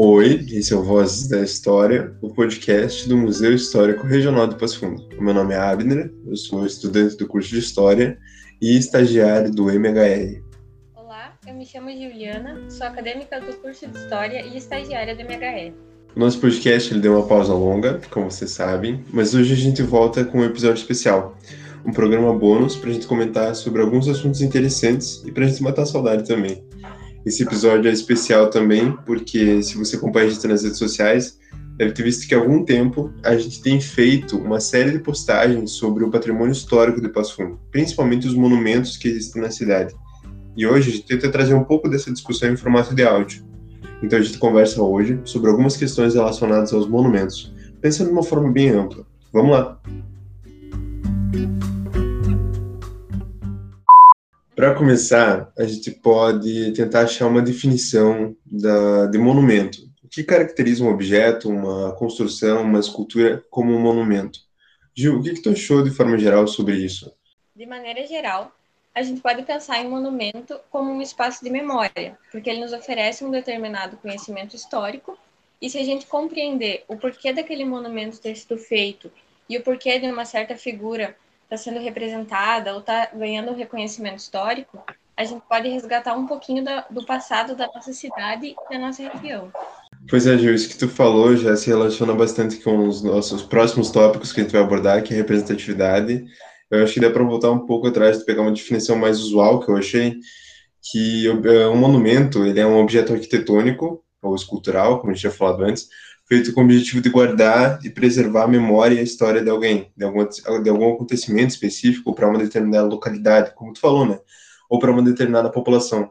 Oi, 0.00 0.46
esse 0.52 0.72
é 0.72 0.76
o 0.76 0.82
Vozes 0.84 1.26
da 1.26 1.42
História, 1.42 2.16
o 2.22 2.32
podcast 2.32 3.08
do 3.08 3.16
Museu 3.16 3.52
Histórico 3.52 4.06
Regional 4.06 4.46
do 4.46 4.54
Passo 4.54 4.78
Fundo. 4.78 5.04
O 5.18 5.24
meu 5.24 5.34
nome 5.34 5.54
é 5.54 5.56
Abner, 5.58 6.14
eu 6.24 6.36
sou 6.36 6.64
estudante 6.64 7.16
do 7.16 7.26
curso 7.26 7.48
de 7.48 7.58
História 7.58 8.16
e 8.62 8.78
estagiário 8.78 9.50
do 9.50 9.68
MHR. 9.68 10.40
Olá, 10.94 11.36
eu 11.44 11.52
me 11.52 11.66
chamo 11.66 11.90
Juliana, 11.90 12.70
sou 12.70 12.86
acadêmica 12.86 13.40
do 13.40 13.52
curso 13.56 13.88
de 13.88 13.98
História 13.98 14.46
e 14.46 14.56
estagiária 14.56 15.16
do 15.16 15.22
MHR. 15.22 15.74
O 16.14 16.20
nosso 16.20 16.40
podcast 16.40 16.94
ele 16.94 17.00
deu 17.00 17.16
uma 17.16 17.26
pausa 17.26 17.52
longa, 17.52 18.00
como 18.08 18.30
vocês 18.30 18.52
sabem, 18.52 19.04
mas 19.12 19.34
hoje 19.34 19.52
a 19.52 19.56
gente 19.56 19.82
volta 19.82 20.24
com 20.24 20.38
um 20.38 20.44
episódio 20.44 20.80
especial, 20.80 21.36
um 21.84 21.90
programa 21.92 22.32
bônus 22.32 22.76
para 22.76 22.90
a 22.90 22.92
gente 22.92 23.08
comentar 23.08 23.52
sobre 23.56 23.82
alguns 23.82 24.06
assuntos 24.06 24.42
interessantes 24.42 25.24
e 25.26 25.32
para 25.32 25.44
a 25.44 25.48
gente 25.48 25.60
matar 25.60 25.82
a 25.82 25.86
saudade 25.86 26.24
também. 26.24 26.62
Esse 27.26 27.42
episódio 27.42 27.90
é 27.90 27.92
especial 27.92 28.48
também, 28.48 28.96
porque 29.04 29.62
se 29.62 29.76
você 29.76 29.96
acompanha 29.96 30.26
a 30.26 30.30
gente 30.30 30.46
nas 30.46 30.62
redes 30.62 30.78
sociais, 30.78 31.38
deve 31.76 31.92
ter 31.92 32.02
visto 32.02 32.26
que 32.26 32.34
há 32.34 32.38
algum 32.38 32.64
tempo 32.64 33.12
a 33.22 33.36
gente 33.36 33.62
tem 33.62 33.80
feito 33.80 34.36
uma 34.36 34.60
série 34.60 34.92
de 34.92 34.98
postagens 34.98 35.72
sobre 35.72 36.04
o 36.04 36.10
patrimônio 36.10 36.52
histórico 36.52 37.00
de 37.00 37.08
Passo 37.08 37.36
Fundo, 37.36 37.58
principalmente 37.70 38.26
os 38.26 38.34
monumentos 38.34 38.96
que 38.96 39.08
existem 39.08 39.42
na 39.42 39.50
cidade. 39.50 39.94
E 40.56 40.66
hoje 40.66 40.90
a 40.90 40.92
gente 40.92 41.06
tenta 41.06 41.30
trazer 41.30 41.54
um 41.54 41.64
pouco 41.64 41.88
dessa 41.88 42.12
discussão 42.12 42.50
em 42.50 42.56
formato 42.56 42.94
de 42.94 43.04
áudio. 43.04 43.44
Então 44.02 44.18
a 44.18 44.22
gente 44.22 44.38
conversa 44.38 44.82
hoje 44.82 45.20
sobre 45.24 45.50
algumas 45.50 45.76
questões 45.76 46.14
relacionadas 46.14 46.72
aos 46.72 46.88
monumentos, 46.88 47.54
pensando 47.80 48.08
de 48.08 48.12
uma 48.12 48.22
forma 48.22 48.50
bem 48.50 48.70
ampla. 48.70 49.06
Vamos 49.32 49.52
lá! 49.52 49.80
Para 54.58 54.74
começar, 54.74 55.52
a 55.56 55.62
gente 55.62 55.88
pode 55.92 56.72
tentar 56.72 57.02
achar 57.02 57.28
uma 57.28 57.40
definição 57.40 58.36
da, 58.44 59.06
de 59.06 59.16
monumento. 59.16 59.78
O 60.02 60.08
que 60.08 60.24
caracteriza 60.24 60.82
um 60.82 60.90
objeto, 60.90 61.48
uma 61.48 61.92
construção, 61.92 62.62
uma 62.62 62.80
escultura 62.80 63.40
como 63.50 63.72
um 63.72 63.78
monumento? 63.78 64.40
Gil, 64.96 65.16
o 65.16 65.22
que, 65.22 65.34
que 65.34 65.42
tu 65.42 65.50
achou 65.50 65.84
de 65.84 65.92
forma 65.92 66.18
geral 66.18 66.44
sobre 66.48 66.74
isso? 66.74 67.14
De 67.54 67.66
maneira 67.66 68.04
geral, 68.04 68.50
a 68.92 69.00
gente 69.00 69.20
pode 69.20 69.44
pensar 69.44 69.78
em 69.78 69.88
monumento 69.88 70.58
como 70.72 70.90
um 70.90 71.00
espaço 71.00 71.44
de 71.44 71.50
memória, 71.50 72.18
porque 72.32 72.50
ele 72.50 72.60
nos 72.60 72.72
oferece 72.72 73.24
um 73.24 73.30
determinado 73.30 73.96
conhecimento 73.98 74.56
histórico, 74.56 75.16
e 75.62 75.70
se 75.70 75.78
a 75.78 75.84
gente 75.84 76.04
compreender 76.04 76.82
o 76.88 76.96
porquê 76.96 77.32
daquele 77.32 77.64
monumento 77.64 78.20
ter 78.20 78.34
sido 78.34 78.58
feito 78.58 79.08
e 79.48 79.56
o 79.56 79.62
porquê 79.62 80.00
de 80.00 80.08
uma 80.08 80.24
certa 80.24 80.56
figura 80.56 81.16
está 81.48 81.56
sendo 81.56 81.80
representada 81.80 82.74
ou 82.74 82.80
está 82.80 83.06
ganhando 83.06 83.54
reconhecimento 83.54 84.18
histórico, 84.18 84.78
a 85.16 85.24
gente 85.24 85.42
pode 85.48 85.68
resgatar 85.68 86.14
um 86.14 86.26
pouquinho 86.26 86.62
da, 86.62 86.82
do 86.90 87.04
passado 87.04 87.56
da 87.56 87.66
nossa 87.74 87.92
cidade 87.92 88.54
e 88.54 88.72
da 88.72 88.78
nossa 88.78 89.02
região. 89.08 89.50
Pois 90.08 90.26
é, 90.26 90.36
Gil, 90.36 90.54
isso 90.54 90.68
que 90.68 90.76
tu 90.76 90.88
falou 90.88 91.34
já 91.36 91.56
se 91.56 91.68
relaciona 91.68 92.14
bastante 92.14 92.58
com 92.58 92.86
os 92.86 93.02
nossos 93.02 93.42
próximos 93.42 93.90
tópicos 93.90 94.30
que 94.30 94.40
a 94.40 94.42
gente 94.44 94.52
vai 94.52 94.60
abordar, 94.60 95.02
que 95.02 95.12
é 95.12 95.16
representatividade. 95.16 96.24
Eu 96.70 96.84
acho 96.84 96.94
que 96.94 97.00
dá 97.00 97.10
para 97.10 97.24
voltar 97.24 97.50
um 97.50 97.66
pouco 97.66 97.88
atrás 97.88 98.22
pegar 98.22 98.42
uma 98.42 98.52
definição 98.52 98.94
mais 98.94 99.18
usual 99.18 99.60
que 99.60 99.70
eu 99.70 99.76
achei, 99.76 100.18
que 100.92 101.26
é, 101.26 101.66
um 101.66 101.76
monumento 101.76 102.44
ele 102.44 102.60
é 102.60 102.66
um 102.66 102.78
objeto 102.78 103.12
arquitetônico 103.14 104.04
ou 104.22 104.34
escultural, 104.34 105.00
como 105.00 105.10
a 105.10 105.14
gente 105.14 105.22
já 105.22 105.30
falado 105.30 105.64
antes, 105.64 105.88
feito 106.28 106.52
com 106.52 106.60
o 106.60 106.64
objetivo 106.64 107.00
de 107.00 107.08
guardar 107.08 107.78
e 107.82 107.88
preservar 107.88 108.44
a 108.44 108.48
memória 108.48 108.94
e 108.94 108.98
a 108.98 109.02
história 109.02 109.42
de 109.42 109.48
alguém, 109.48 109.90
de 109.96 110.04
algum, 110.04 110.26
de 110.62 110.68
algum 110.68 110.94
acontecimento 110.94 111.50
específico 111.50 112.14
para 112.14 112.28
uma 112.28 112.38
determinada 112.38 112.86
localidade, 112.86 113.54
como 113.54 113.72
tu 113.72 113.80
falou, 113.80 114.06
né? 114.06 114.20
Ou 114.68 114.78
para 114.78 114.90
uma 114.90 115.02
determinada 115.02 115.50
população. 115.50 116.10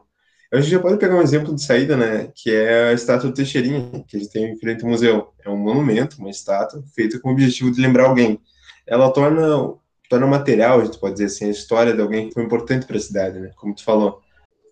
A 0.50 0.60
gente 0.60 0.70
já 0.70 0.80
pode 0.80 0.98
pegar 0.98 1.14
um 1.14 1.22
exemplo 1.22 1.54
de 1.54 1.62
saída, 1.62 1.96
né? 1.96 2.32
Que 2.34 2.50
é 2.50 2.88
a 2.88 2.92
estátua 2.92 3.28
do 3.30 3.34
Teixeirinha, 3.34 4.04
que 4.08 4.16
a 4.16 4.20
gente 4.20 4.32
tem 4.32 4.52
em 4.52 4.58
frente 4.58 4.82
ao 4.82 4.90
museu. 4.90 5.28
É 5.44 5.48
um 5.48 5.56
monumento, 5.56 6.18
uma 6.18 6.30
estátua, 6.30 6.82
feita 6.94 7.20
com 7.20 7.28
o 7.28 7.32
objetivo 7.32 7.70
de 7.70 7.80
lembrar 7.80 8.06
alguém. 8.06 8.40
Ela 8.86 9.12
torna, 9.12 9.74
torna 10.08 10.26
material, 10.26 10.80
a 10.80 10.84
gente 10.84 10.98
pode 10.98 11.12
dizer 11.14 11.26
assim, 11.26 11.44
a 11.44 11.50
história 11.50 11.94
de 11.94 12.00
alguém 12.00 12.28
que 12.28 12.34
foi 12.34 12.42
importante 12.42 12.86
para 12.86 12.96
a 12.96 13.00
cidade, 13.00 13.38
né? 13.38 13.50
Como 13.56 13.74
tu 13.74 13.84
falou. 13.84 14.20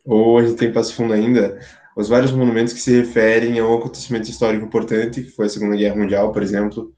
Ou 0.05 0.39
a 0.39 0.45
gente 0.45 0.57
tem 0.57 0.73
Passo 0.73 0.95
Fundo 0.95 1.13
ainda, 1.13 1.61
os 1.97 2.11
vários 2.11 2.31
monumentos 2.31 2.75
que 2.75 2.81
se 2.81 2.95
referem 2.95 3.59
a 3.59 3.67
um 3.67 3.79
acontecimento 3.79 4.29
histórico 4.29 4.67
importante, 4.67 5.23
que 5.23 5.31
foi 5.31 5.47
a 5.47 5.49
Segunda 5.49 5.75
Guerra 5.75 5.97
Mundial, 5.97 6.31
por 6.31 6.43
exemplo. 6.43 6.95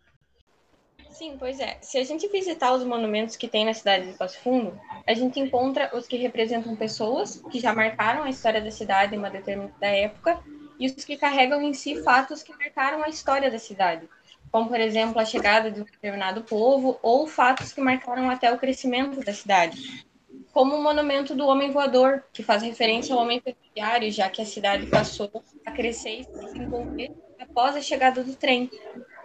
Sim, 1.12 1.36
pois 1.38 1.60
é. 1.60 1.78
Se 1.80 1.98
a 1.98 2.04
gente 2.04 2.26
visitar 2.28 2.74
os 2.74 2.82
monumentos 2.82 3.36
que 3.36 3.46
tem 3.46 3.64
na 3.64 3.72
cidade 3.72 4.10
de 4.10 4.18
Passo 4.18 4.40
Fundo, 4.40 4.78
a 5.06 5.14
gente 5.14 5.38
encontra 5.38 5.88
os 5.96 6.08
que 6.08 6.16
representam 6.16 6.74
pessoas 6.74 7.40
que 7.48 7.60
já 7.60 7.72
marcaram 7.72 8.24
a 8.24 8.30
história 8.30 8.60
da 8.60 8.72
cidade 8.72 9.14
em 9.14 9.18
uma 9.18 9.30
determinada 9.30 9.86
época 9.86 10.40
e 10.80 10.86
os 10.86 11.04
que 11.04 11.16
carregam 11.16 11.62
em 11.62 11.72
si 11.72 12.02
fatos 12.02 12.42
que 12.42 12.52
marcaram 12.56 13.02
a 13.04 13.08
história 13.08 13.50
da 13.50 13.58
cidade, 13.58 14.08
como, 14.50 14.68
por 14.68 14.80
exemplo, 14.80 15.20
a 15.20 15.24
chegada 15.24 15.70
de 15.70 15.80
um 15.80 15.84
determinado 15.84 16.42
povo 16.42 16.98
ou 17.02 17.26
fatos 17.26 17.72
que 17.72 17.80
marcaram 17.80 18.28
até 18.30 18.52
o 18.52 18.58
crescimento 18.58 19.24
da 19.24 19.32
cidade 19.32 20.07
como 20.52 20.76
o 20.76 20.82
monumento 20.82 21.34
do 21.34 21.46
homem 21.46 21.70
voador, 21.70 22.24
que 22.32 22.42
faz 22.42 22.62
referência 22.62 23.14
ao 23.14 23.20
homem 23.20 23.40
ferroviário, 23.40 24.10
já 24.10 24.28
que 24.28 24.42
a 24.42 24.46
cidade 24.46 24.86
passou 24.86 25.30
a 25.64 25.70
crescer 25.70 26.20
e 26.20 26.24
se 26.24 26.44
desenvolver 26.44 27.10
após 27.38 27.76
a 27.76 27.80
chegada 27.80 28.22
do 28.22 28.34
trem. 28.34 28.70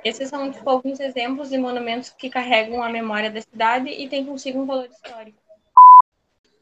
Esses 0.03 0.29
são 0.29 0.51
tipo, 0.51 0.69
alguns 0.69 0.99
exemplos 0.99 1.49
de 1.49 1.57
monumentos 1.57 2.09
que 2.09 2.29
carregam 2.29 2.83
a 2.83 2.89
memória 2.89 3.31
da 3.31 3.41
cidade 3.41 3.89
e 3.89 4.07
têm 4.07 4.25
consigo 4.25 4.61
um 4.61 4.65
valor 4.65 4.89
histórico. 4.89 5.37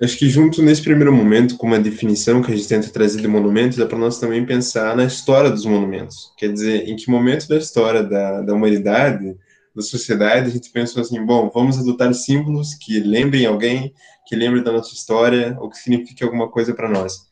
Acho 0.01 0.17
que 0.17 0.27
junto 0.27 0.63
nesse 0.63 0.81
primeiro 0.81 1.13
momento, 1.13 1.57
com 1.57 1.67
uma 1.67 1.79
definição 1.79 2.41
que 2.41 2.51
a 2.51 2.55
gente 2.55 2.67
tenta 2.67 2.89
trazer 2.89 3.21
de 3.21 3.27
monumentos, 3.27 3.77
é 3.77 3.85
para 3.85 3.99
nós 3.99 4.19
também 4.19 4.43
pensar 4.43 4.95
na 4.95 5.05
história 5.05 5.49
dos 5.49 5.63
monumentos. 5.63 6.33
Quer 6.37 6.51
dizer, 6.51 6.89
em 6.89 6.95
que 6.95 7.09
momento 7.09 7.47
da 7.47 7.57
história 7.57 8.01
da, 8.01 8.41
da 8.41 8.53
humanidade 8.53 9.37
da 9.75 9.81
sociedade, 9.81 10.47
a 10.47 10.51
gente 10.51 10.71
pensou 10.71 11.01
assim, 11.01 11.23
bom, 11.23 11.49
vamos 11.53 11.77
adotar 11.77 12.13
símbolos 12.13 12.73
que 12.73 12.99
lembrem 12.99 13.45
alguém, 13.45 13.93
que 14.31 14.35
lembrem 14.37 14.63
da 14.63 14.71
nossa 14.71 14.93
história, 14.93 15.57
ou 15.59 15.69
que 15.69 15.77
signifique 15.77 16.23
alguma 16.23 16.49
coisa 16.49 16.73
para 16.73 16.87
nós. 16.87 17.27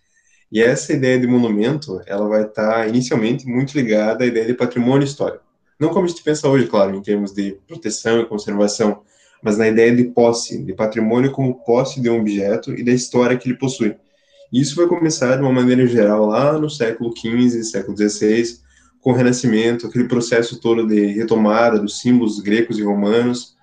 E 0.52 0.62
essa 0.62 0.92
ideia 0.92 1.18
de 1.18 1.26
monumento, 1.26 2.02
ela 2.06 2.28
vai 2.28 2.42
estar 2.44 2.74
tá, 2.74 2.88
inicialmente 2.90 3.48
muito 3.48 3.74
ligada 3.74 4.26
à 4.26 4.28
ideia 4.28 4.46
de 4.46 4.54
patrimônio 4.54 5.06
histórico. 5.06 5.46
Não 5.80 5.94
como 5.94 6.04
a 6.04 6.08
gente 6.10 6.22
pensa 6.22 6.50
hoje, 6.50 6.68
claro, 6.68 6.94
em 6.94 7.02
termos 7.02 7.32
de 7.32 7.58
proteção 7.66 8.20
e 8.20 8.26
conservação, 8.26 9.02
mas 9.42 9.58
na 9.58 9.70
ideia 9.70 9.96
de 9.96 10.04
posse, 10.04 10.62
de 10.62 10.74
patrimônio 10.74 11.32
como 11.32 11.64
posse 11.64 12.02
de 12.02 12.10
um 12.10 12.20
objeto 12.20 12.74
e 12.74 12.84
da 12.84 12.92
história 12.92 13.38
que 13.38 13.48
ele 13.48 13.58
possui. 13.58 13.96
Isso 14.52 14.76
vai 14.76 14.86
começar 14.86 15.38
de 15.38 15.42
uma 15.42 15.54
maneira 15.54 15.88
geral 15.88 16.26
lá 16.26 16.60
no 16.60 16.70
século 16.70 17.16
XV, 17.16 17.64
século 17.64 17.96
XVI, 17.96 18.60
com 19.00 19.12
o 19.12 19.16
Renascimento, 19.16 19.88
aquele 19.88 20.10
processo 20.10 20.60
todo 20.60 20.86
de 20.86 21.14
retomada 21.14 21.80
dos 21.80 22.02
símbolos 22.02 22.42
gregos 22.42 22.78
e 22.78 22.84
romanos 22.84 23.56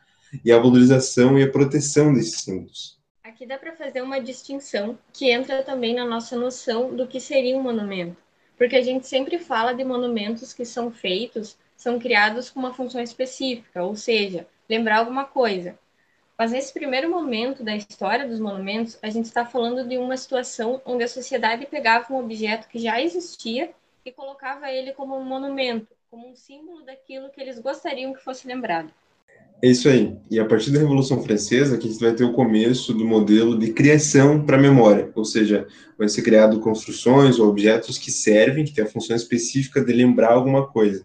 e 0.42 0.50
a 0.50 0.56
valorização 0.56 1.38
e 1.38 1.42
a 1.42 1.50
proteção 1.50 2.14
desses 2.14 2.40
símbolos. 2.40 2.95
Aqui 3.36 3.44
dá 3.44 3.58
para 3.58 3.76
fazer 3.76 4.00
uma 4.00 4.18
distinção 4.18 4.98
que 5.12 5.30
entra 5.30 5.62
também 5.62 5.94
na 5.94 6.06
nossa 6.06 6.34
noção 6.38 6.96
do 6.96 7.06
que 7.06 7.20
seria 7.20 7.54
um 7.54 7.62
monumento, 7.62 8.16
porque 8.56 8.74
a 8.74 8.80
gente 8.80 9.06
sempre 9.06 9.38
fala 9.38 9.74
de 9.74 9.84
monumentos 9.84 10.54
que 10.54 10.64
são 10.64 10.90
feitos, 10.90 11.54
são 11.76 11.98
criados 11.98 12.48
com 12.48 12.60
uma 12.60 12.72
função 12.72 12.98
específica, 12.98 13.84
ou 13.84 13.94
seja, 13.94 14.46
lembrar 14.66 15.00
alguma 15.00 15.26
coisa. 15.26 15.78
Mas 16.38 16.52
nesse 16.52 16.72
primeiro 16.72 17.10
momento 17.10 17.62
da 17.62 17.76
história 17.76 18.26
dos 18.26 18.40
monumentos, 18.40 18.98
a 19.02 19.10
gente 19.10 19.26
está 19.26 19.44
falando 19.44 19.86
de 19.86 19.98
uma 19.98 20.16
situação 20.16 20.80
onde 20.86 21.04
a 21.04 21.08
sociedade 21.08 21.66
pegava 21.66 22.14
um 22.14 22.18
objeto 22.18 22.68
que 22.68 22.78
já 22.78 23.02
existia 23.02 23.70
e 24.02 24.10
colocava 24.10 24.72
ele 24.72 24.94
como 24.94 25.14
um 25.14 25.22
monumento, 25.22 25.94
como 26.10 26.26
um 26.26 26.34
símbolo 26.34 26.82
daquilo 26.84 27.28
que 27.28 27.42
eles 27.42 27.58
gostariam 27.58 28.14
que 28.14 28.24
fosse 28.24 28.48
lembrado. 28.48 28.90
É 29.62 29.68
isso 29.68 29.88
aí. 29.88 30.14
E 30.30 30.38
a 30.38 30.44
partir 30.44 30.70
da 30.70 30.78
Revolução 30.78 31.22
Francesa, 31.22 31.78
que 31.78 31.88
a 31.88 31.90
gente 31.90 32.00
vai 32.00 32.14
ter 32.14 32.24
o 32.24 32.32
começo 32.32 32.92
do 32.92 33.06
modelo 33.06 33.58
de 33.58 33.72
criação 33.72 34.44
para 34.44 34.58
memória, 34.58 35.10
ou 35.14 35.24
seja, 35.24 35.66
vai 35.98 36.08
ser 36.08 36.22
criado 36.22 36.60
construções 36.60 37.38
ou 37.38 37.48
objetos 37.48 37.96
que 37.96 38.10
servem, 38.10 38.64
que 38.64 38.74
têm 38.74 38.84
a 38.84 38.88
função 38.88 39.16
específica 39.16 39.82
de 39.82 39.92
lembrar 39.92 40.32
alguma 40.32 40.66
coisa. 40.66 41.04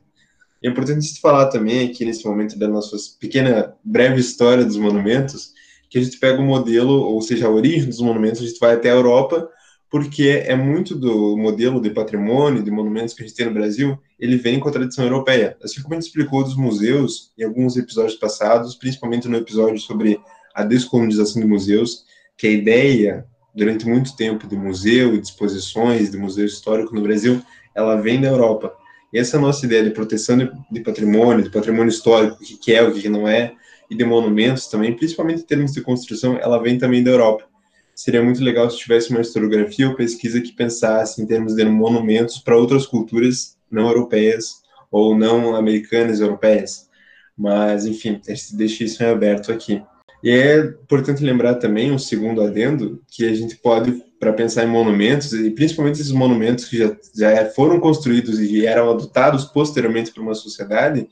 E 0.62 0.68
é 0.68 0.69
importante 0.69 1.19
falar 1.19 1.48
também 1.48 1.88
aqui 1.88 2.03
nesse 2.03 2.25
momento 2.25 2.59
da 2.59 2.68
nossa 2.68 2.95
pequena 3.19 3.74
breve 3.83 4.19
história 4.19 4.65
dos 4.65 4.77
monumentos, 4.77 5.53
que 5.89 5.98
a 5.98 6.03
gente 6.03 6.18
pega 6.18 6.42
o 6.42 6.45
modelo, 6.45 6.92
ou 6.92 7.21
seja, 7.21 7.48
a 7.48 7.50
origem 7.50 7.88
dos 7.88 8.01
monumentos, 8.01 8.42
a 8.42 8.45
gente 8.45 8.59
vai 8.59 8.75
até 8.75 8.92
a 8.92 8.95
Europa 8.95 9.50
porque 9.91 10.41
é 10.47 10.55
muito 10.55 10.95
do 10.95 11.35
modelo 11.35 11.81
de 11.81 11.89
patrimônio, 11.89 12.63
de 12.63 12.71
monumentos 12.71 13.13
que 13.13 13.21
a 13.21 13.27
gente 13.27 13.35
tem 13.35 13.45
no 13.45 13.53
Brasil, 13.53 13.99
ele 14.17 14.38
vem 14.38 14.57
com 14.57 14.69
a 14.69 14.71
tradição 14.71 15.03
europeia. 15.03 15.57
Assim 15.61 15.81
como 15.81 15.93
a 15.93 15.97
gente 15.97 16.07
explicou 16.07 16.45
dos 16.45 16.55
museus 16.55 17.33
em 17.38 17.43
alguns 17.43 17.75
episódios 17.75 18.15
passados, 18.15 18.73
principalmente 18.73 19.27
no 19.27 19.35
episódio 19.35 19.77
sobre 19.79 20.17
a 20.55 20.63
descolonização 20.63 21.41
de 21.41 21.47
museus, 21.47 22.05
que 22.38 22.47
a 22.47 22.51
ideia, 22.51 23.25
durante 23.53 23.85
muito 23.85 24.15
tempo, 24.15 24.47
de 24.47 24.55
museu 24.55 25.13
e 25.13 25.19
de 25.19 25.27
exposições, 25.27 26.09
de 26.09 26.17
museu 26.17 26.45
histórico 26.45 26.95
no 26.95 27.01
Brasil, 27.01 27.41
ela 27.75 27.97
vem 27.97 28.21
da 28.21 28.29
Europa. 28.29 28.73
E 29.11 29.19
essa 29.19 29.38
nossa 29.38 29.65
ideia 29.65 29.83
de 29.83 29.91
proteção 29.91 30.38
de, 30.38 30.49
de 30.71 30.79
patrimônio, 30.79 31.43
de 31.43 31.49
patrimônio 31.49 31.89
histórico, 31.89 32.38
o 32.41 32.57
que 32.57 32.73
é, 32.73 32.81
o 32.81 32.93
que 32.93 33.09
não 33.09 33.27
é, 33.27 33.53
e 33.89 33.95
de 33.95 34.05
monumentos 34.05 34.67
também, 34.67 34.95
principalmente 34.95 35.41
em 35.41 35.45
termos 35.45 35.73
de 35.73 35.81
construção, 35.81 36.38
ela 36.38 36.63
vem 36.63 36.77
também 36.77 37.03
da 37.03 37.11
Europa. 37.11 37.50
Seria 37.95 38.23
muito 38.23 38.43
legal 38.43 38.69
se 38.69 38.77
tivesse 38.77 39.09
uma 39.11 39.21
historiografia 39.21 39.88
ou 39.88 39.95
pesquisa 39.95 40.41
que 40.41 40.53
pensasse 40.53 41.21
em 41.21 41.25
termos 41.25 41.55
de 41.55 41.63
monumentos 41.65 42.39
para 42.39 42.57
outras 42.57 42.85
culturas 42.85 43.57
não 43.69 43.88
europeias 43.88 44.61
ou 44.89 45.17
não 45.17 45.55
americanas 45.55 46.19
europeias. 46.19 46.89
Mas, 47.38 47.85
enfim, 47.85 48.21
deixa 48.53 48.83
isso 48.83 49.01
em 49.03 49.07
aberto 49.07 49.51
aqui. 49.51 49.81
E 50.23 50.29
é 50.29 50.59
importante 50.59 51.23
lembrar 51.23 51.55
também, 51.55 51.91
um 51.91 51.97
segundo 51.97 52.41
adendo, 52.41 53.01
que 53.09 53.25
a 53.25 53.33
gente 53.33 53.55
pode, 53.55 54.03
para 54.19 54.33
pensar 54.33 54.63
em 54.63 54.67
monumentos, 54.67 55.33
e 55.33 55.49
principalmente 55.49 55.99
esses 55.99 56.11
monumentos 56.11 56.65
que 56.65 56.77
já, 56.77 56.95
já 57.15 57.45
foram 57.51 57.79
construídos 57.79 58.39
e 58.39 58.65
eram 58.65 58.91
adotados 58.91 59.45
posteriormente 59.45 60.11
por 60.11 60.21
uma 60.21 60.35
sociedade, 60.35 61.07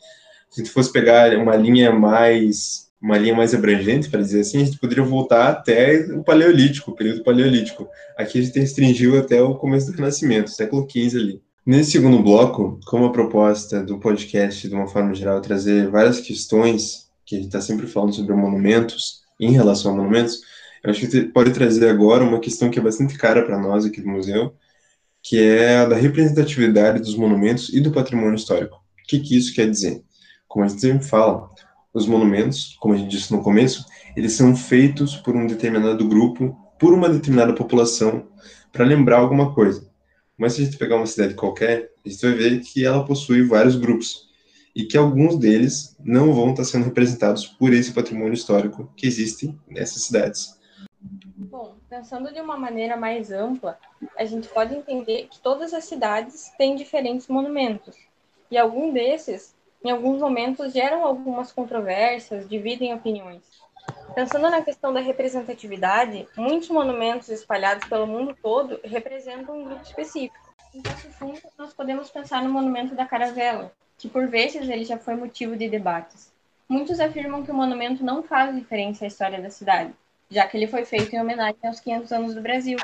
se 0.49 0.61
a 0.61 0.63
gente 0.63 0.73
fosse 0.73 0.91
pegar 0.91 1.35
uma 1.37 1.55
linha 1.55 1.91
mais 1.91 2.88
uma 3.01 3.17
linha 3.17 3.35
mais 3.35 3.53
abrangente, 3.53 4.09
para 4.09 4.21
dizer 4.21 4.41
assim, 4.41 4.61
a 4.61 4.65
gente 4.65 4.77
poderia 4.77 5.03
voltar 5.03 5.49
até 5.49 6.05
o 6.13 6.23
Paleolítico, 6.23 6.91
o 6.91 6.95
período 6.95 7.23
Paleolítico. 7.23 7.87
Aqui 8.17 8.39
a 8.39 8.41
gente 8.41 8.59
restringiu 8.59 9.17
até 9.17 9.41
o 9.41 9.55
começo 9.55 9.89
do 9.89 9.95
Renascimento, 9.95 10.49
século 10.49 10.87
XV 10.89 11.17
ali. 11.17 11.41
Nesse 11.65 11.91
segundo 11.91 12.21
bloco, 12.21 12.79
como 12.85 13.05
a 13.05 13.11
proposta 13.11 13.83
do 13.83 13.99
podcast, 13.99 14.67
de 14.67 14.73
uma 14.73 14.87
forma 14.87 15.13
geral, 15.13 15.37
é 15.37 15.41
trazer 15.41 15.87
várias 15.89 16.19
questões 16.19 17.09
que 17.25 17.35
a 17.35 17.37
gente 17.37 17.47
está 17.47 17.61
sempre 17.61 17.87
falando 17.87 18.13
sobre 18.13 18.33
monumentos, 18.33 19.21
em 19.39 19.51
relação 19.51 19.93
a 19.93 19.95
monumentos, 19.95 20.41
eu 20.83 20.91
acho 20.91 21.07
que 21.07 21.21
pode 21.23 21.51
trazer 21.51 21.89
agora 21.89 22.23
uma 22.23 22.39
questão 22.39 22.69
que 22.69 22.79
é 22.79 22.81
bastante 22.81 23.17
cara 23.17 23.43
para 23.43 23.59
nós 23.59 23.85
aqui 23.85 24.01
do 24.01 24.09
museu, 24.09 24.53
que 25.21 25.41
é 25.41 25.77
a 25.77 25.85
da 25.85 25.95
representatividade 25.95 26.99
dos 26.99 27.15
monumentos 27.15 27.69
e 27.69 27.79
do 27.79 27.91
patrimônio 27.91 28.35
histórico. 28.35 28.77
O 28.77 29.07
que, 29.07 29.19
que 29.19 29.37
isso 29.37 29.53
quer 29.53 29.69
dizer? 29.69 30.01
Como 30.47 30.65
a 30.65 30.67
gente 30.67 30.81
sempre 30.81 31.05
fala, 31.05 31.49
os 31.93 32.05
monumentos, 32.05 32.75
como 32.79 32.93
a 32.93 32.97
gente 32.97 33.09
disse 33.09 33.31
no 33.31 33.41
começo, 33.41 33.85
eles 34.15 34.33
são 34.33 34.55
feitos 34.55 35.15
por 35.15 35.35
um 35.35 35.47
determinado 35.47 36.07
grupo, 36.07 36.55
por 36.79 36.93
uma 36.93 37.09
determinada 37.09 37.53
população, 37.53 38.27
para 38.71 38.85
lembrar 38.85 39.19
alguma 39.19 39.53
coisa. 39.53 39.89
Mas 40.37 40.53
se 40.53 40.61
a 40.61 40.65
gente 40.65 40.77
pegar 40.77 40.95
uma 40.95 41.05
cidade 41.05 41.33
qualquer, 41.33 41.91
a 42.05 42.09
gente 42.09 42.21
vai 42.21 42.35
ver 42.35 42.59
que 42.61 42.85
ela 42.85 43.05
possui 43.05 43.43
vários 43.43 43.75
grupos 43.75 44.29
e 44.75 44.85
que 44.85 44.97
alguns 44.97 45.37
deles 45.37 45.97
não 45.99 46.33
vão 46.33 46.51
estar 46.51 46.63
sendo 46.63 46.85
representados 46.85 47.45
por 47.45 47.73
esse 47.73 47.91
patrimônio 47.91 48.33
histórico 48.33 48.91
que 48.95 49.07
existe 49.07 49.53
nessas 49.67 50.03
cidades. 50.03 50.57
Bom, 51.35 51.75
pensando 51.89 52.31
de 52.31 52.39
uma 52.39 52.57
maneira 52.57 52.95
mais 52.95 53.31
ampla, 53.31 53.77
a 54.17 54.23
gente 54.23 54.47
pode 54.47 54.75
entender 54.75 55.27
que 55.29 55.39
todas 55.39 55.73
as 55.73 55.85
cidades 55.85 56.51
têm 56.57 56.75
diferentes 56.75 57.27
monumentos, 57.27 57.95
e 58.51 58.57
algum 58.57 58.93
desses 58.93 59.55
em 59.83 59.91
alguns 59.91 60.19
momentos 60.19 60.73
geram 60.73 61.03
algumas 61.03 61.51
controvérsias, 61.51 62.47
dividem 62.49 62.93
opiniões. 62.93 63.41
Pensando 64.13 64.49
na 64.49 64.61
questão 64.61 64.91
da 64.91 64.99
representatividade, 64.99 66.27
muitos 66.35 66.69
monumentos 66.69 67.29
espalhados 67.29 67.87
pelo 67.87 68.05
mundo 68.05 68.35
todo 68.41 68.79
representam 68.83 69.57
um 69.57 69.63
grupo 69.63 69.83
específico. 69.83 70.35
Em 70.73 70.81
Passo 70.81 71.09
Fundo, 71.11 71.39
nós 71.57 71.73
podemos 71.73 72.09
pensar 72.09 72.43
no 72.43 72.49
monumento 72.51 72.93
da 72.93 73.05
Caravela, 73.05 73.71
que 73.97 74.09
por 74.09 74.27
vezes 74.27 74.67
ele 74.67 74.83
já 74.83 74.97
foi 74.97 75.15
motivo 75.15 75.55
de 75.55 75.69
debates. 75.69 76.31
Muitos 76.67 76.99
afirmam 76.99 77.43
que 77.43 77.51
o 77.51 77.55
monumento 77.55 78.03
não 78.03 78.21
faz 78.21 78.53
referência 78.53 79.05
à 79.05 79.07
história 79.07 79.41
da 79.41 79.49
cidade, 79.49 79.93
já 80.29 80.45
que 80.45 80.57
ele 80.57 80.67
foi 80.67 80.85
feito 80.85 81.15
em 81.15 81.19
homenagem 81.19 81.57
aos 81.63 81.79
500 81.79 82.11
anos 82.11 82.35
do 82.35 82.41
Brasil, 82.41 82.77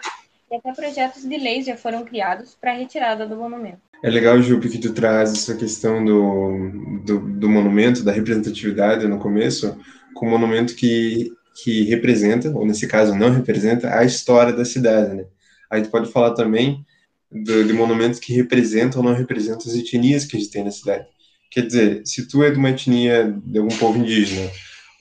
e 0.50 0.56
até 0.56 0.74
projetos 0.74 1.24
de 1.24 1.38
leis 1.38 1.66
já 1.66 1.76
foram 1.76 2.06
criados 2.06 2.56
para 2.56 2.72
a 2.72 2.76
retirada 2.76 3.28
do 3.28 3.36
monumento. 3.36 3.82
É 4.06 4.10
legal, 4.12 4.40
Ju, 4.40 4.60
que 4.60 4.78
tu 4.78 4.94
traz 4.94 5.34
essa 5.34 5.56
questão 5.56 6.06
do, 6.06 7.02
do, 7.04 7.20
do, 7.40 7.50
monumento, 7.50 8.04
da 8.04 8.12
representatividade 8.12 9.08
no 9.08 9.18
começo, 9.18 9.76
com 10.14 10.28
um 10.28 10.30
monumento 10.30 10.76
que, 10.76 11.32
que 11.56 11.86
representa, 11.86 12.52
ou 12.52 12.68
nesse 12.68 12.86
caso 12.86 13.16
não 13.16 13.32
representa, 13.32 13.98
a 13.98 14.06
história 14.06 14.54
da 14.54 14.64
cidade, 14.64 15.16
né? 15.16 15.26
A 15.72 15.78
gente 15.78 15.90
pode 15.90 16.12
falar 16.12 16.36
também 16.36 16.86
do, 17.32 17.64
de 17.64 17.74
monumentos 17.74 18.20
que 18.20 18.32
representam 18.32 19.02
ou 19.02 19.10
não 19.10 19.16
representam 19.16 19.66
as 19.66 19.76
etnias 19.76 20.24
que 20.24 20.38
a 20.38 20.40
gente 20.40 20.52
tem 20.52 20.64
na 20.64 20.70
cidade. 20.70 21.08
Quer 21.50 21.66
dizer, 21.66 22.02
se 22.06 22.28
tu 22.28 22.44
é 22.44 22.52
de 22.52 22.60
uma 22.60 22.70
etnia 22.70 23.36
de 23.44 23.58
algum 23.58 23.76
povo 23.76 23.98
indígena, 23.98 24.52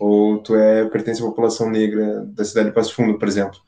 ou 0.01 0.39
tu 0.39 0.57
é 0.57 0.89
pertence 0.89 1.21
à 1.21 1.27
população 1.27 1.69
negra 1.69 2.25
da 2.29 2.43
cidade 2.43 2.69
de 2.69 2.75
Passo 2.75 2.95
Fundo, 2.95 3.19
por 3.19 3.29
exemplo, 3.29 3.59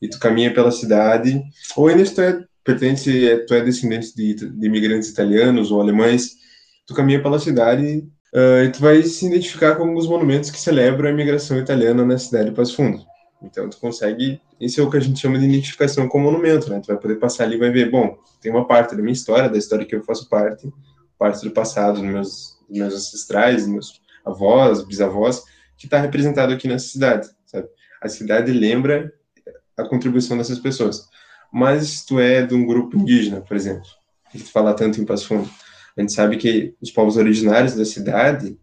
e 0.00 0.08
tu 0.08 0.20
caminha 0.20 0.54
pela 0.54 0.70
cidade, 0.70 1.42
ou 1.76 1.88
ainda 1.88 2.04
tu 2.04 2.20
é 2.20 2.46
pertence, 2.66 3.28
é, 3.28 3.38
tu 3.38 3.54
é 3.54 3.60
descendente 3.62 4.14
de, 4.14 4.34
de 4.34 4.66
imigrantes 4.66 5.08
italianos 5.08 5.70
ou 5.70 5.80
alemães, 5.80 6.32
tu 6.84 6.94
caminha 6.94 7.22
pela 7.22 7.38
cidade 7.38 8.04
uh, 8.34 8.64
e 8.64 8.72
tu 8.72 8.80
vai 8.80 9.02
se 9.04 9.24
identificar 9.26 9.76
com 9.76 9.84
alguns 9.84 10.08
monumentos 10.08 10.50
que 10.50 10.58
celebram 10.58 11.08
a 11.08 11.12
imigração 11.12 11.56
italiana 11.58 12.04
na 12.04 12.18
cidade 12.18 12.50
de 12.50 12.56
Passo 12.56 12.74
Fundo. 12.74 13.04
Então 13.40 13.70
tu 13.70 13.78
consegue, 13.78 14.40
isso 14.60 14.80
é 14.80 14.84
o 14.84 14.90
que 14.90 14.96
a 14.96 15.00
gente 15.00 15.20
chama 15.20 15.38
de 15.38 15.44
identificação 15.44 16.08
com 16.08 16.18
monumento, 16.18 16.68
né? 16.68 16.80
Tu 16.80 16.88
vai 16.88 16.96
poder 16.96 17.16
passar 17.16 17.44
ali 17.44 17.54
e 17.54 17.58
vai 17.58 17.70
ver, 17.70 17.90
bom, 17.90 18.18
tem 18.40 18.50
uma 18.50 18.66
parte 18.66 18.96
da 18.96 19.02
minha 19.02 19.12
história, 19.12 19.48
da 19.48 19.58
história 19.58 19.86
que 19.86 19.94
eu 19.94 20.02
faço 20.02 20.28
parte, 20.28 20.68
parte 21.16 21.44
do 21.44 21.52
passado, 21.52 22.00
dos 22.00 22.04
meus, 22.04 22.58
dos 22.68 22.78
meus 22.78 22.94
ancestrais, 22.94 23.62
dos 23.62 23.72
meus 23.72 24.00
avós, 24.24 24.84
bisavós, 24.84 25.44
que 25.78 25.86
está 25.86 26.00
representado 26.00 26.52
aqui 26.52 26.66
nessa 26.66 26.88
cidade, 26.88 27.28
sabe? 27.44 27.68
A 28.02 28.08
cidade 28.08 28.50
lembra 28.52 29.12
a 29.76 29.84
contribuição 29.84 30.36
dessas 30.36 30.58
pessoas. 30.58 31.08
Mas 31.52 32.04
tu 32.04 32.18
é 32.20 32.44
de 32.44 32.54
um 32.54 32.66
grupo 32.66 32.96
indígena, 32.96 33.40
por 33.40 33.56
exemplo, 33.56 33.88
que 34.30 34.38
tu 34.38 34.50
fala 34.50 34.74
tanto 34.74 35.00
em 35.00 35.04
Passo 35.04 35.28
Fundo, 35.28 35.48
a 35.96 36.00
gente 36.00 36.12
sabe 36.12 36.36
que 36.36 36.74
os 36.80 36.90
povos 36.90 37.16
originários 37.16 37.74
da 37.74 37.84
cidade, 37.84 38.58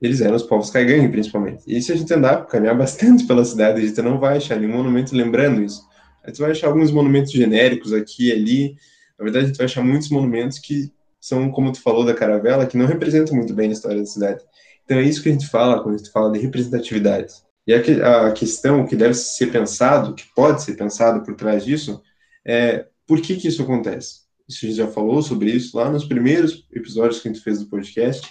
eles 0.00 0.20
eram 0.20 0.36
os 0.36 0.42
povos 0.42 0.70
caigangue, 0.70 1.08
principalmente. 1.08 1.62
E 1.66 1.80
se 1.80 1.92
a 1.92 1.96
gente 1.96 2.12
andar, 2.12 2.46
caminhar 2.46 2.76
bastante 2.76 3.24
pela 3.26 3.44
cidade, 3.44 3.80
a 3.80 3.86
gente 3.86 4.02
não 4.02 4.20
vai 4.20 4.36
achar 4.36 4.60
nenhum 4.60 4.74
monumento 4.74 5.16
lembrando 5.16 5.62
isso. 5.62 5.82
A 6.22 6.28
gente 6.28 6.40
vai 6.40 6.50
achar 6.50 6.68
alguns 6.68 6.90
monumentos 6.90 7.32
genéricos 7.32 7.92
aqui 7.92 8.28
e 8.28 8.32
ali. 8.32 8.76
Na 9.18 9.24
verdade, 9.24 9.44
a 9.44 9.48
gente 9.48 9.56
vai 9.56 9.66
achar 9.66 9.82
muitos 9.82 10.10
monumentos 10.10 10.58
que 10.58 10.92
são, 11.20 11.50
como 11.50 11.72
tu 11.72 11.80
falou 11.80 12.04
da 12.04 12.12
caravela, 12.12 12.66
que 12.66 12.76
não 12.76 12.86
representam 12.86 13.34
muito 13.34 13.54
bem 13.54 13.70
a 13.70 13.72
história 13.72 13.98
da 13.98 14.06
cidade. 14.06 14.42
Então 14.84 14.98
é 14.98 15.02
isso 15.02 15.22
que 15.22 15.30
a 15.30 15.32
gente 15.32 15.46
fala 15.46 15.82
quando 15.82 15.94
a 15.94 15.98
gente 15.98 16.10
fala 16.10 16.30
de 16.30 16.38
representatividade. 16.38 17.32
E 17.66 17.72
a 17.72 18.30
questão 18.32 18.86
que 18.86 18.94
deve 18.94 19.14
ser 19.14 19.46
pensado, 19.50 20.14
que 20.14 20.24
pode 20.34 20.62
ser 20.62 20.74
pensado 20.74 21.22
por 21.22 21.34
trás 21.34 21.64
disso, 21.64 22.02
é, 22.46 22.86
por 23.06 23.20
que, 23.20 23.36
que 23.36 23.48
isso 23.48 23.62
acontece? 23.62 24.24
Isso 24.48 24.64
a 24.64 24.68
gente 24.68 24.76
já 24.76 24.86
falou 24.86 25.22
sobre 25.22 25.50
isso 25.50 25.76
lá 25.76 25.90
nos 25.90 26.04
primeiros 26.04 26.66
episódios 26.72 27.20
que 27.20 27.28
a 27.28 27.32
gente 27.32 27.42
fez 27.42 27.60
do 27.60 27.66
podcast, 27.66 28.26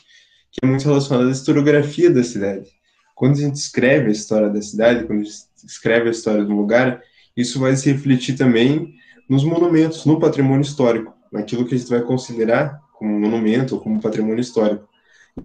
que 0.52 0.60
é 0.64 0.68
muito 0.68 0.86
relacionado 0.86 1.28
à 1.28 1.32
historiografia 1.32 2.10
da 2.12 2.24
cidade. 2.24 2.70
Quando 3.16 3.34
a 3.34 3.42
gente 3.42 3.56
escreve 3.56 4.10
a 4.10 4.12
história 4.12 4.50
da 4.50 4.62
cidade, 4.62 5.06
quando 5.06 5.22
a 5.22 5.24
gente 5.24 5.36
escreve 5.66 6.10
a 6.10 6.12
história 6.12 6.46
do 6.46 6.56
lugar, 6.56 7.02
isso 7.36 7.60
vai 7.60 7.76
se 7.76 7.92
refletir 7.92 8.36
também 8.36 8.94
nos 9.28 9.44
monumentos, 9.44 10.06
no 10.06 10.20
patrimônio 10.20 10.62
histórico, 10.62 11.16
naquilo 11.32 11.66
que 11.66 11.74
a 11.74 11.78
gente 11.78 11.90
vai 11.90 12.02
considerar 12.02 12.80
como 12.94 13.20
monumento 13.20 13.76
ou 13.76 13.82
como 13.82 14.02
patrimônio 14.02 14.42
histórico. 14.42 14.88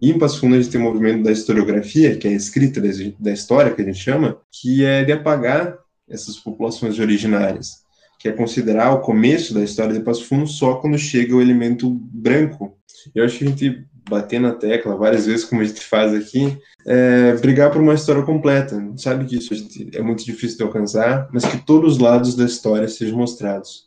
E 0.02 0.10
em 0.10 0.18
Passo 0.18 0.40
Fundo 0.40 0.54
a 0.54 0.60
gente 0.60 0.70
tem 0.70 0.80
o 0.80 0.84
movimento 0.84 1.22
da 1.22 1.32
historiografia, 1.32 2.14
que 2.16 2.28
é 2.28 2.30
a 2.30 2.34
escrita 2.34 2.80
da 3.18 3.32
história, 3.32 3.74
que 3.74 3.80
a 3.80 3.84
gente 3.84 3.98
chama, 3.98 4.38
que 4.52 4.84
é 4.84 5.02
de 5.02 5.12
apagar 5.12 5.78
essas 6.06 6.36
populações 6.36 6.98
originárias 6.98 7.87
que 8.18 8.28
é 8.28 8.32
considerar 8.32 8.92
o 8.92 9.00
começo 9.00 9.54
da 9.54 9.62
história 9.62 9.94
de 9.94 10.00
Passo 10.00 10.24
Fundo 10.24 10.46
só 10.46 10.74
quando 10.74 10.98
chega 10.98 11.36
o 11.36 11.40
elemento 11.40 11.88
branco. 11.88 12.76
Eu 13.14 13.24
acho 13.24 13.38
que 13.38 13.44
a 13.44 13.48
gente 13.48 13.86
bater 14.08 14.40
na 14.40 14.52
tecla 14.52 14.96
várias 14.96 15.26
vezes, 15.26 15.44
como 15.44 15.60
a 15.60 15.64
gente 15.64 15.80
faz 15.80 16.14
aqui, 16.14 16.58
é 16.86 17.34
brigar 17.34 17.70
por 17.70 17.80
uma 17.80 17.94
história 17.94 18.22
completa. 18.22 18.76
Sabe 18.96 19.26
que 19.26 19.36
isso 19.36 19.54
é 19.94 20.02
muito 20.02 20.24
difícil 20.24 20.56
de 20.56 20.64
alcançar, 20.64 21.28
mas 21.32 21.44
que 21.44 21.58
todos 21.58 21.94
os 21.94 21.98
lados 21.98 22.34
da 22.34 22.44
história 22.44 22.88
sejam 22.88 23.18
mostrados. 23.18 23.86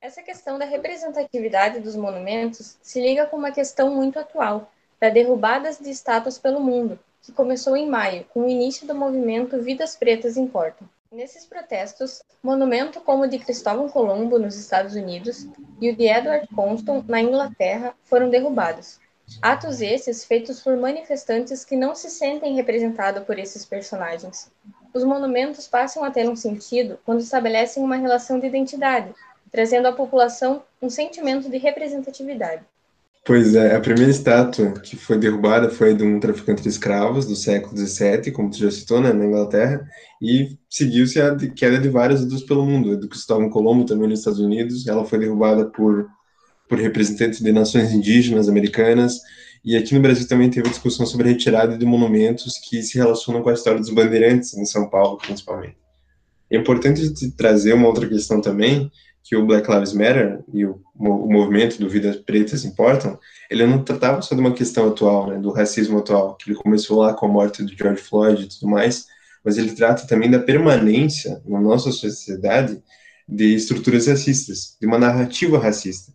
Essa 0.00 0.22
questão 0.22 0.58
da 0.58 0.66
representatividade 0.66 1.80
dos 1.80 1.96
monumentos 1.96 2.76
se 2.82 3.00
liga 3.00 3.26
com 3.26 3.38
uma 3.38 3.50
questão 3.50 3.94
muito 3.94 4.18
atual, 4.18 4.70
da 5.00 5.08
derrubadas 5.08 5.78
de 5.78 5.90
estátuas 5.90 6.38
pelo 6.38 6.60
mundo, 6.60 6.98
que 7.22 7.32
começou 7.32 7.74
em 7.74 7.88
maio, 7.88 8.24
com 8.28 8.44
o 8.44 8.48
início 8.48 8.86
do 8.86 8.94
movimento 8.94 9.60
Vidas 9.62 9.96
Pretas 9.96 10.36
Importam. 10.36 10.86
Nesses 11.14 11.46
protestos, 11.46 12.24
monumento 12.42 13.00
como 13.00 13.22
o 13.22 13.28
de 13.28 13.38
Cristóvão 13.38 13.88
Colombo 13.88 14.36
nos 14.36 14.56
Estados 14.56 14.96
Unidos 14.96 15.46
e 15.80 15.88
o 15.88 15.94
de 15.94 16.08
Edward 16.08 16.48
Constant 16.52 17.04
na 17.06 17.20
Inglaterra 17.20 17.94
foram 18.02 18.28
derrubados. 18.28 18.98
Atos 19.40 19.80
esses 19.80 20.24
feitos 20.24 20.60
por 20.60 20.76
manifestantes 20.76 21.64
que 21.64 21.76
não 21.76 21.94
se 21.94 22.10
sentem 22.10 22.56
representados 22.56 23.22
por 23.22 23.38
esses 23.38 23.64
personagens. 23.64 24.50
Os 24.92 25.04
monumentos 25.04 25.68
passam 25.68 26.02
a 26.02 26.10
ter 26.10 26.28
um 26.28 26.34
sentido 26.34 26.98
quando 27.04 27.20
estabelecem 27.20 27.80
uma 27.80 27.94
relação 27.94 28.40
de 28.40 28.48
identidade, 28.48 29.14
trazendo 29.52 29.86
à 29.86 29.92
população 29.92 30.64
um 30.82 30.90
sentimento 30.90 31.48
de 31.48 31.58
representatividade. 31.58 32.64
Pois 33.26 33.54
é, 33.54 33.74
a 33.74 33.80
primeira 33.80 34.10
estátua 34.10 34.72
que 34.72 34.96
foi 34.96 35.16
derrubada 35.16 35.70
foi 35.70 35.94
de 35.94 36.04
um 36.04 36.20
traficante 36.20 36.62
de 36.62 36.68
escravos 36.68 37.24
do 37.24 37.34
século 37.34 37.74
XVII, 37.74 38.30
como 38.30 38.50
tu 38.50 38.58
já 38.58 38.70
citou, 38.70 39.00
né, 39.00 39.14
na 39.14 39.24
Inglaterra, 39.24 39.82
e 40.20 40.58
seguiu-se 40.68 41.18
a 41.18 41.34
queda 41.34 41.78
de 41.78 41.88
várias 41.88 42.20
outras 42.20 42.42
pelo 42.42 42.66
mundo. 42.66 42.98
do 42.98 43.08
Cristóvão 43.08 43.48
Colombo 43.48 43.86
também 43.86 44.10
nos 44.10 44.18
Estados 44.18 44.40
Unidos, 44.40 44.86
ela 44.86 45.06
foi 45.06 45.18
derrubada 45.18 45.64
por, 45.64 46.06
por 46.68 46.78
representantes 46.78 47.40
de 47.40 47.50
nações 47.50 47.94
indígenas 47.94 48.46
americanas, 48.46 49.18
e 49.64 49.74
aqui 49.74 49.94
no 49.94 50.02
Brasil 50.02 50.28
também 50.28 50.50
teve 50.50 50.68
discussão 50.68 51.06
sobre 51.06 51.30
a 51.30 51.32
retirada 51.32 51.78
de 51.78 51.86
monumentos 51.86 52.58
que 52.58 52.82
se 52.82 52.98
relacionam 52.98 53.42
com 53.42 53.48
a 53.48 53.54
história 53.54 53.80
dos 53.80 53.88
bandeirantes, 53.88 54.52
em 54.52 54.66
São 54.66 54.90
Paulo, 54.90 55.16
principalmente. 55.16 55.78
É 56.50 56.58
importante 56.58 57.10
trazer 57.38 57.72
uma 57.72 57.88
outra 57.88 58.06
questão 58.06 58.42
também, 58.42 58.90
que 59.24 59.34
o 59.34 59.46
Black 59.46 59.68
Lives 59.70 59.94
Matter 59.94 60.44
e 60.52 60.66
o, 60.66 60.82
o 60.94 61.32
movimento 61.32 61.78
do 61.78 61.88
Vidas 61.88 62.16
Pretas 62.16 62.62
Importam, 62.62 63.18
ele 63.50 63.66
não 63.66 63.82
tratava 63.82 64.20
só 64.20 64.34
de 64.34 64.40
uma 64.42 64.52
questão 64.52 64.88
atual, 64.88 65.30
né, 65.30 65.38
do 65.38 65.50
racismo 65.50 65.98
atual, 65.98 66.36
que 66.36 66.50
ele 66.50 66.58
começou 66.58 67.00
lá 67.00 67.14
com 67.14 67.24
a 67.24 67.28
morte 67.28 67.62
do 67.62 67.74
George 67.74 68.02
Floyd 68.02 68.44
e 68.44 68.48
tudo 68.48 68.70
mais, 68.70 69.06
mas 69.42 69.56
ele 69.56 69.72
trata 69.72 70.06
também 70.06 70.30
da 70.30 70.38
permanência 70.38 71.40
na 71.46 71.58
nossa 71.58 71.90
sociedade 71.90 72.82
de 73.26 73.54
estruturas 73.54 74.06
racistas, 74.06 74.76
de 74.78 74.86
uma 74.86 74.98
narrativa 74.98 75.58
racista. 75.58 76.12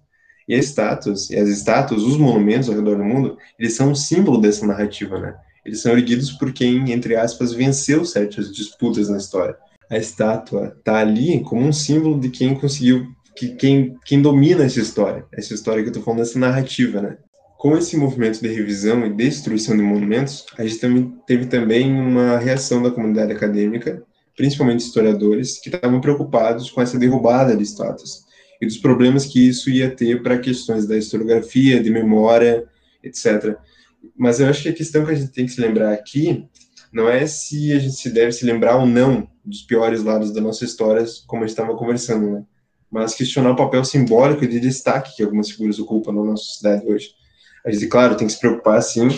E 0.47 0.53
as 0.53 0.65
estátuas, 0.65 1.29
e 1.31 1.35
as 1.35 1.49
estátuas, 1.49 2.03
os 2.03 2.17
monumentos 2.17 2.69
ao 2.69 2.75
redor 2.75 2.97
do 2.97 3.03
mundo, 3.03 3.37
eles 3.57 3.75
são 3.75 3.91
um 3.91 3.95
símbolo 3.95 4.39
dessa 4.39 4.65
narrativa, 4.65 5.19
né? 5.19 5.35
Eles 5.65 5.81
são 5.81 5.91
erguidos 5.91 6.31
por 6.31 6.53
quem, 6.53 6.91
entre 6.91 7.15
aspas, 7.15 7.53
venceu 7.53 8.05
certas 8.05 8.51
disputas 8.51 9.09
na 9.09 9.17
história. 9.17 9.55
A 9.89 9.97
estátua 9.97 10.75
está 10.77 10.99
ali 10.99 11.41
como 11.41 11.61
um 11.61 11.73
símbolo 11.73 12.19
de 12.19 12.29
quem 12.29 12.53
conseguiu, 12.53 13.07
que 13.35 13.55
quem, 13.55 13.95
quem 14.05 14.21
domina 14.21 14.63
essa 14.63 14.79
história. 14.79 15.25
Essa 15.31 15.53
história 15.53 15.81
que 15.81 15.87
eu 15.87 15.91
estou 15.91 16.03
falando, 16.03 16.21
essa 16.21 16.37
narrativa, 16.37 17.01
né? 17.01 17.17
Com 17.57 17.77
esse 17.77 17.97
movimento 17.97 18.39
de 18.41 18.47
revisão 18.47 19.05
e 19.05 19.13
destruição 19.13 19.75
de 19.75 19.81
monumentos, 19.83 20.45
a 20.57 20.65
gente 20.65 20.79
também, 20.79 21.13
teve 21.25 21.45
também 21.47 21.91
uma 21.91 22.37
reação 22.37 22.81
da 22.81 22.91
comunidade 22.91 23.33
acadêmica, 23.33 24.01
principalmente 24.37 24.81
historiadores, 24.81 25.59
que 25.59 25.69
estavam 25.69 25.99
preocupados 25.99 26.69
com 26.69 26.81
essa 26.81 26.97
derrubada 26.97 27.55
de 27.55 27.63
estátuas 27.63 28.29
e 28.61 28.65
dos 28.65 28.77
problemas 28.77 29.25
que 29.25 29.47
isso 29.47 29.69
ia 29.69 29.89
ter 29.89 30.21
para 30.21 30.37
questões 30.37 30.85
da 30.85 30.97
historiografia, 30.97 31.81
de 31.81 31.89
memória, 31.89 32.65
etc. 33.03 33.57
Mas 34.17 34.39
eu 34.39 34.47
acho 34.47 34.63
que 34.63 34.69
a 34.69 34.73
questão 34.73 35.05
que 35.05 35.11
a 35.11 35.15
gente 35.15 35.31
tem 35.31 35.45
que 35.45 35.51
se 35.51 35.61
lembrar 35.61 35.93
aqui 35.93 36.47
não 36.91 37.09
é 37.09 37.25
se 37.27 37.73
a 37.73 37.79
gente 37.79 37.95
se 37.95 38.09
deve 38.09 38.31
se 38.31 38.45
lembrar 38.45 38.77
ou 38.77 38.85
não 38.85 39.27
dos 39.45 39.61
piores 39.61 40.03
lados 40.03 40.31
da 40.31 40.41
nossa 40.41 40.65
história, 40.65 41.03
como 41.27 41.43
a 41.43 41.47
gente 41.47 41.57
estava 41.57 41.75
conversando, 41.75 42.31
né? 42.31 42.43
Mas 42.91 43.13
questionar 43.13 43.51
o 43.51 43.55
papel 43.55 43.83
simbólico 43.85 44.43
e 44.43 44.47
de 44.47 44.59
destaque 44.59 45.15
que 45.15 45.23
algumas 45.23 45.51
figuras 45.51 45.77
ocupam 45.79 46.11
na 46.11 46.23
nossa 46.23 46.43
sociedade 46.43 46.87
hoje. 46.87 47.09
A 47.65 47.71
gente, 47.71 47.87
claro, 47.87 48.15
tem 48.15 48.25
que 48.25 48.33
se 48.33 48.39
preocupar, 48.39 48.81
sim, 48.81 49.09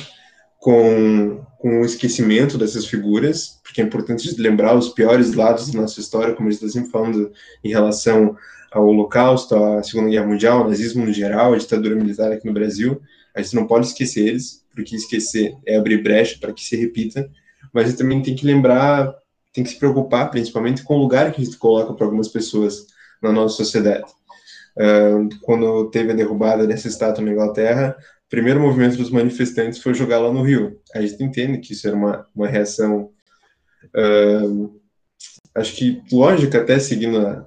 com, 0.59 1.41
com 1.57 1.81
o 1.81 1.85
esquecimento 1.85 2.57
dessas 2.57 2.85
figuras, 2.85 3.59
porque 3.63 3.81
é 3.81 3.83
importante 3.83 4.39
lembrar 4.39 4.75
os 4.75 4.89
piores 4.89 5.33
lados 5.33 5.71
da 5.71 5.81
nossa 5.81 5.99
história, 5.99 6.33
como 6.33 6.49
a 6.49 6.51
gente 6.51 6.63
está 6.63 6.79
sempre 6.79 6.91
falando 6.91 7.31
em 7.63 7.69
relação 7.69 8.35
ao 8.71 8.87
Holocausto, 8.87 9.55
à 9.55 9.83
Segunda 9.83 10.09
Guerra 10.09 10.27
Mundial, 10.27 10.59
ao 10.59 10.69
nazismo 10.69 11.05
no 11.05 11.11
geral, 11.11 11.53
a 11.53 11.57
ditadura 11.57 11.95
militar 11.95 12.31
aqui 12.31 12.45
no 12.45 12.53
Brasil. 12.53 13.01
A 13.35 13.41
gente 13.41 13.55
não 13.55 13.67
pode 13.67 13.87
esquecer 13.87 14.27
eles, 14.27 14.65
porque 14.73 14.95
esquecer 14.95 15.55
é 15.65 15.77
abrir 15.77 16.03
brecha 16.03 16.37
para 16.39 16.53
que 16.53 16.63
se 16.63 16.75
repita, 16.75 17.29
mas 17.73 17.85
a 17.85 17.87
gente 17.89 17.97
também 17.97 18.21
tem 18.21 18.35
que 18.35 18.45
lembrar, 18.45 19.13
tem 19.53 19.63
que 19.63 19.69
se 19.69 19.79
preocupar 19.79 20.29
principalmente 20.29 20.83
com 20.83 20.95
o 20.95 20.99
lugar 20.99 21.31
que 21.31 21.41
a 21.41 21.45
gente 21.45 21.57
coloca 21.57 21.93
para 21.93 22.05
algumas 22.05 22.27
pessoas 22.27 22.87
na 23.21 23.31
nossa 23.31 23.55
sociedade. 23.55 24.05
Uh, 24.77 25.27
quando 25.41 25.89
teve 25.89 26.11
a 26.11 26.15
derrubada 26.15 26.65
dessa 26.65 26.87
estátua 26.87 27.23
na 27.23 27.31
Inglaterra, 27.31 27.95
primeiro 28.29 28.61
movimento 28.61 28.95
dos 28.95 29.09
manifestantes 29.09 29.81
foi 29.81 29.93
jogar 29.93 30.19
lá 30.19 30.31
no 30.31 30.41
Rio. 30.41 30.79
A 30.95 31.01
gente 31.01 31.21
entende 31.21 31.57
que 31.57 31.73
isso 31.73 31.87
era 31.87 31.95
uma, 31.95 32.25
uma 32.33 32.47
reação, 32.47 33.09
uh, 33.95 34.81
acho 35.53 35.75
que 35.75 36.01
lógica, 36.11 36.61
até 36.61 36.79
seguindo 36.79 37.19
a, 37.19 37.45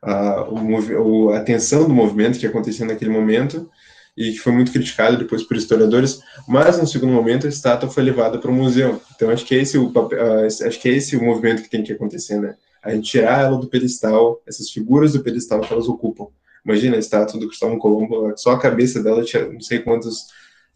a, 0.00 0.48
o, 0.48 1.30
a 1.30 1.38
atenção 1.38 1.88
do 1.88 1.92
movimento 1.92 2.38
que 2.38 2.46
aconteceu 2.46 2.86
naquele 2.86 3.10
momento, 3.10 3.68
e 4.16 4.32
que 4.32 4.38
foi 4.38 4.52
muito 4.52 4.70
criticado 4.70 5.16
depois 5.16 5.42
por 5.42 5.56
historiadores, 5.56 6.20
mas 6.46 6.78
no 6.78 6.86
segundo 6.86 7.12
momento 7.12 7.46
a 7.46 7.50
estátua 7.50 7.90
foi 7.90 8.02
levada 8.02 8.38
para 8.38 8.50
o 8.50 8.54
museu. 8.54 9.00
Então 9.14 9.30
acho 9.30 9.44
que 9.44 9.54
é 9.54 9.58
esse 9.58 9.76
o 9.76 9.88
uh, 9.88 10.46
acho 10.46 10.80
que 10.80 10.88
é 10.88 10.92
esse 10.92 11.16
o 11.16 11.24
movimento 11.24 11.62
que 11.62 11.70
tem 11.70 11.82
que 11.82 11.92
acontecer, 11.92 12.40
né? 12.40 12.54
A 12.82 12.94
gente 12.94 13.10
tirar 13.10 13.40
ela 13.40 13.58
do 13.58 13.66
pedestal, 13.66 14.42
essas 14.46 14.70
figuras 14.70 15.14
do 15.14 15.22
pedestal 15.22 15.60
que 15.60 15.72
elas 15.72 15.88
ocupam, 15.88 16.26
Imagina 16.64 16.96
a 16.96 16.98
estátua 16.98 17.38
do 17.38 17.46
Cristóvão 17.46 17.78
Colombo, 17.78 18.32
só 18.36 18.52
a 18.52 18.58
cabeça 18.58 19.02
dela 19.02 19.22
tinha 19.22 19.46
não 19.46 19.60
sei 19.60 19.80
quantos 19.80 20.24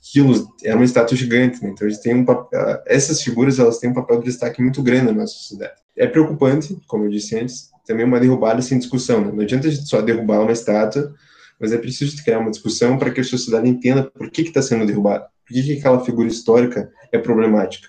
quilos, 0.00 0.46
era 0.62 0.76
uma 0.76 0.84
estátua 0.84 1.16
gigante, 1.16 1.64
né? 1.64 1.74
Então 1.74 1.88
um 2.14 2.24
papel, 2.24 2.82
essas 2.86 3.22
figuras 3.22 3.58
elas 3.58 3.78
têm 3.78 3.90
um 3.90 3.94
papel 3.94 4.18
de 4.18 4.26
destaque 4.26 4.62
muito 4.62 4.82
grande 4.82 5.06
na 5.06 5.12
nossa 5.12 5.32
sociedade. 5.32 5.72
É 5.96 6.06
preocupante, 6.06 6.78
como 6.86 7.04
eu 7.04 7.10
disse 7.10 7.36
antes, 7.38 7.70
também 7.86 8.04
uma 8.04 8.20
derrubada 8.20 8.60
sem 8.60 8.78
discussão. 8.78 9.22
Né? 9.24 9.32
Não 9.32 9.42
adianta 9.42 9.66
a 9.66 9.70
gente 9.70 9.88
só 9.88 10.02
derrubar 10.02 10.40
uma 10.40 10.52
estátua, 10.52 11.12
mas 11.60 11.72
é 11.72 11.78
preciso 11.78 12.22
criar 12.22 12.38
uma 12.38 12.50
discussão 12.50 12.98
para 12.98 13.10
que 13.10 13.20
a 13.20 13.24
sociedade 13.24 13.68
entenda 13.68 14.04
por 14.04 14.30
que 14.30 14.42
está 14.42 14.62
sendo 14.62 14.86
derrubada, 14.86 15.26
por 15.46 15.54
que, 15.54 15.62
que 15.62 15.78
aquela 15.78 16.04
figura 16.04 16.28
histórica 16.28 16.90
é 17.12 17.18
problemática. 17.18 17.88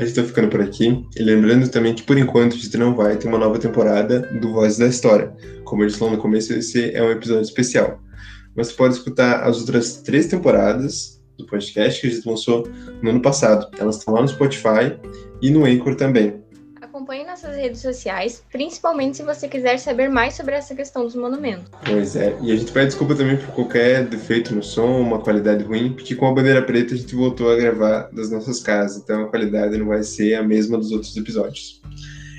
a 0.00 0.04
gente 0.04 0.14
tá 0.14 0.24
ficando 0.24 0.48
por 0.48 0.62
aqui. 0.62 1.06
E 1.14 1.22
lembrando 1.22 1.68
também 1.68 1.94
que, 1.94 2.02
por 2.02 2.16
enquanto, 2.16 2.54
a 2.54 2.58
gente 2.58 2.76
não 2.78 2.94
vai 2.94 3.16
ter 3.18 3.28
uma 3.28 3.36
nova 3.36 3.58
temporada 3.58 4.20
do 4.40 4.52
Voz 4.52 4.78
da 4.78 4.86
História. 4.86 5.30
Como 5.64 5.82
a 5.82 5.88
gente 5.88 5.98
falou 5.98 6.16
no 6.16 6.22
começo, 6.22 6.54
esse 6.54 6.90
é 6.94 7.02
um 7.02 7.10
episódio 7.10 7.42
especial. 7.42 8.00
Mas 8.56 8.68
você 8.68 8.74
pode 8.74 8.94
escutar 8.94 9.42
as 9.42 9.58
outras 9.58 9.98
três 9.98 10.26
temporadas 10.26 11.19
do 11.40 11.46
podcast 11.46 12.00
que 12.00 12.06
a 12.06 12.10
gente 12.10 12.28
lançou 12.28 12.68
no 13.02 13.10
ano 13.10 13.20
passado. 13.20 13.68
Elas 13.78 13.98
estão 13.98 14.14
lá 14.14 14.22
no 14.22 14.28
Spotify 14.28 14.96
e 15.42 15.50
no 15.50 15.64
Anchor 15.64 15.94
também. 15.94 16.40
Acompanhe 16.80 17.24
nossas 17.24 17.56
redes 17.56 17.80
sociais, 17.80 18.42
principalmente 18.50 19.18
se 19.18 19.22
você 19.22 19.48
quiser 19.48 19.78
saber 19.78 20.08
mais 20.08 20.34
sobre 20.34 20.54
essa 20.54 20.74
questão 20.74 21.04
dos 21.04 21.14
monumentos. 21.14 21.70
Pois 21.84 22.16
é, 22.16 22.36
e 22.42 22.52
a 22.52 22.56
gente 22.56 22.72
pede 22.72 22.86
desculpa 22.86 23.14
também 23.14 23.36
por 23.36 23.54
qualquer 23.54 24.04
defeito 24.06 24.54
no 24.54 24.62
som, 24.62 25.00
uma 25.00 25.18
qualidade 25.20 25.64
ruim, 25.64 25.92
porque 25.92 26.14
com 26.14 26.26
a 26.26 26.34
bandeira 26.34 26.62
preta 26.62 26.94
a 26.94 26.96
gente 26.96 27.14
voltou 27.14 27.50
a 27.50 27.56
gravar 27.56 28.10
das 28.12 28.30
nossas 28.30 28.60
casas, 28.60 29.02
então 29.02 29.22
a 29.22 29.28
qualidade 29.28 29.78
não 29.78 29.86
vai 29.86 30.02
ser 30.02 30.34
a 30.34 30.42
mesma 30.42 30.76
dos 30.76 30.90
outros 30.90 31.16
episódios. 31.16 31.80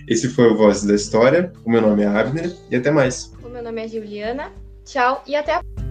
Esse 0.08 0.28
foi 0.28 0.52
o 0.52 0.58
Voz 0.58 0.84
da 0.84 0.96
História, 0.96 1.54
o 1.64 1.72
meu 1.72 1.82
nome 1.82 2.04
é 2.04 2.08
Abner 2.08 2.54
e 2.70 2.76
até 2.76 2.92
mais. 2.92 3.32
O 3.44 3.50
meu 3.50 3.64
nome 3.64 3.84
é 3.84 3.88
Juliana, 3.88 4.52
tchau 4.84 5.24
e 5.26 5.36
até 5.36 5.54
a 5.54 5.91